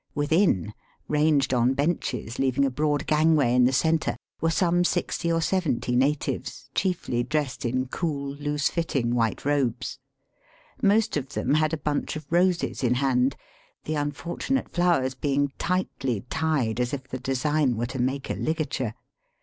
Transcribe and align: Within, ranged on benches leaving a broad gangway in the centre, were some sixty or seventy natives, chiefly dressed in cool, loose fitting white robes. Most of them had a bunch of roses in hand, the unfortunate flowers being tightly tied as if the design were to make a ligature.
Within, 0.15 0.73
ranged 1.07 1.53
on 1.53 1.75
benches 1.75 2.39
leaving 2.39 2.65
a 2.65 2.71
broad 2.71 3.05
gangway 3.05 3.53
in 3.53 3.65
the 3.65 3.71
centre, 3.71 4.17
were 4.41 4.49
some 4.49 4.83
sixty 4.83 5.31
or 5.31 5.41
seventy 5.43 5.95
natives, 5.95 6.71
chiefly 6.73 7.21
dressed 7.21 7.65
in 7.65 7.85
cool, 7.85 8.33
loose 8.33 8.67
fitting 8.67 9.13
white 9.13 9.45
robes. 9.45 9.99
Most 10.81 11.17
of 11.17 11.33
them 11.35 11.53
had 11.53 11.71
a 11.71 11.77
bunch 11.77 12.15
of 12.15 12.25
roses 12.31 12.81
in 12.83 12.95
hand, 12.95 13.35
the 13.83 13.93
unfortunate 13.93 14.69
flowers 14.71 15.13
being 15.13 15.53
tightly 15.59 16.21
tied 16.31 16.79
as 16.79 16.95
if 16.95 17.07
the 17.07 17.19
design 17.19 17.77
were 17.77 17.85
to 17.85 17.99
make 18.01 18.31
a 18.31 18.33
ligature. 18.33 18.95